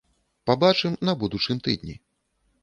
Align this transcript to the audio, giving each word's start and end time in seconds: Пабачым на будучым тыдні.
Пабачым 0.49 0.95
на 1.09 1.15
будучым 1.25 1.61
тыдні. 1.69 1.95